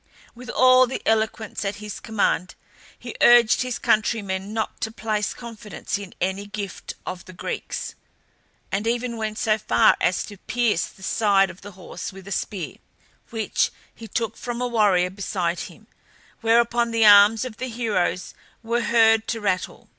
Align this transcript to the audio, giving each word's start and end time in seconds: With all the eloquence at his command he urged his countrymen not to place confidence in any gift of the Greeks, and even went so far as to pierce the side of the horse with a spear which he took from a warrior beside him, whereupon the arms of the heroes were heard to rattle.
With 0.33 0.49
all 0.49 0.87
the 0.87 1.03
eloquence 1.05 1.63
at 1.63 1.75
his 1.75 1.99
command 1.99 2.55
he 2.97 3.13
urged 3.21 3.61
his 3.61 3.77
countrymen 3.77 4.51
not 4.51 4.81
to 4.81 4.91
place 4.91 5.31
confidence 5.31 5.99
in 5.99 6.15
any 6.19 6.47
gift 6.47 6.95
of 7.05 7.25
the 7.25 7.33
Greeks, 7.33 7.93
and 8.71 8.87
even 8.87 9.15
went 9.15 9.37
so 9.37 9.59
far 9.59 9.95
as 10.01 10.23
to 10.25 10.37
pierce 10.37 10.87
the 10.87 11.03
side 11.03 11.51
of 11.51 11.61
the 11.61 11.73
horse 11.73 12.11
with 12.11 12.27
a 12.27 12.31
spear 12.31 12.77
which 13.29 13.69
he 13.93 14.07
took 14.07 14.37
from 14.37 14.59
a 14.59 14.67
warrior 14.67 15.11
beside 15.11 15.59
him, 15.69 15.85
whereupon 16.39 16.89
the 16.89 17.05
arms 17.05 17.45
of 17.45 17.57
the 17.57 17.69
heroes 17.69 18.33
were 18.63 18.81
heard 18.81 19.27
to 19.27 19.39
rattle. 19.39 19.87